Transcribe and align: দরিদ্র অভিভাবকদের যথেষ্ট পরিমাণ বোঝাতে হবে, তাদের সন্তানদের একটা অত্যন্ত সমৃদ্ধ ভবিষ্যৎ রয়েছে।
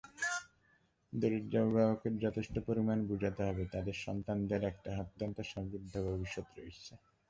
দরিদ্র 1.13 1.55
অভিভাবকদের 1.61 2.13
যথেষ্ট 2.25 2.55
পরিমাণ 2.67 2.97
বোঝাতে 3.09 3.41
হবে, 3.47 3.63
তাদের 3.73 3.95
সন্তানদের 4.05 4.61
একটা 4.71 4.89
অত্যন্ত 5.03 5.37
সমৃদ্ধ 5.51 5.93
ভবিষ্যৎ 6.07 6.47
রয়েছে। 6.57 6.93